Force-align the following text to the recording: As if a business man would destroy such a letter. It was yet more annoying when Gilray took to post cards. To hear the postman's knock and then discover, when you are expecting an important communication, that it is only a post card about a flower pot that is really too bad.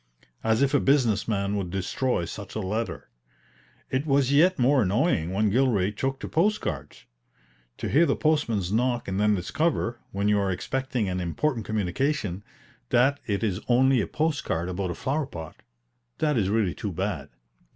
As 0.43 0.63
if 0.63 0.73
a 0.73 0.79
business 0.79 1.27
man 1.27 1.55
would 1.55 1.69
destroy 1.69 2.25
such 2.25 2.55
a 2.55 2.59
letter. 2.59 3.07
It 3.91 4.07
was 4.07 4.31
yet 4.33 4.57
more 4.57 4.81
annoying 4.81 5.31
when 5.31 5.51
Gilray 5.51 5.91
took 5.95 6.19
to 6.21 6.27
post 6.27 6.59
cards. 6.59 7.05
To 7.77 7.87
hear 7.87 8.07
the 8.07 8.15
postman's 8.15 8.71
knock 8.71 9.07
and 9.07 9.19
then 9.19 9.35
discover, 9.35 9.99
when 10.11 10.27
you 10.27 10.39
are 10.39 10.49
expecting 10.49 11.07
an 11.07 11.19
important 11.19 11.67
communication, 11.67 12.43
that 12.89 13.19
it 13.27 13.43
is 13.43 13.61
only 13.67 14.01
a 14.01 14.07
post 14.07 14.43
card 14.43 14.69
about 14.69 14.89
a 14.89 14.95
flower 14.95 15.27
pot 15.27 15.57
that 16.17 16.35
is 16.35 16.49
really 16.49 16.73
too 16.73 16.91
bad. 16.91 17.29